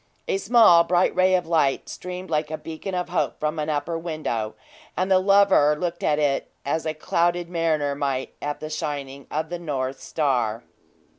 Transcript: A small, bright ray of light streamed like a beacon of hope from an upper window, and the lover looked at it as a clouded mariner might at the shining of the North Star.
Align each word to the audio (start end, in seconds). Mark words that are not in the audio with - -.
A 0.27 0.39
small, 0.39 0.83
bright 0.83 1.15
ray 1.15 1.35
of 1.35 1.45
light 1.45 1.87
streamed 1.87 2.31
like 2.31 2.49
a 2.49 2.57
beacon 2.57 2.95
of 2.95 3.09
hope 3.09 3.39
from 3.39 3.59
an 3.59 3.69
upper 3.69 3.99
window, 3.99 4.55
and 4.97 5.11
the 5.11 5.19
lover 5.19 5.75
looked 5.77 6.01
at 6.01 6.17
it 6.17 6.49
as 6.65 6.87
a 6.87 6.95
clouded 6.95 7.49
mariner 7.51 7.93
might 7.93 8.33
at 8.41 8.61
the 8.61 8.71
shining 8.71 9.27
of 9.29 9.49
the 9.49 9.59
North 9.59 10.01
Star. 10.01 10.63